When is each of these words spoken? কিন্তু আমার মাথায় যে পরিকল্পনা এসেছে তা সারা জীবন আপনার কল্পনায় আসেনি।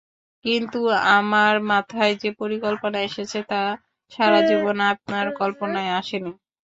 কিন্তু 0.45 0.79
আমার 1.17 1.53
মাথায় 1.69 2.13
যে 2.21 2.29
পরিকল্পনা 2.41 2.99
এসেছে 3.01 3.39
তা 3.49 3.61
সারা 4.11 4.39
জীবন 4.49 4.77
আপনার 4.93 5.25
কল্পনায় 5.39 5.91
আসেনি। 5.99 6.31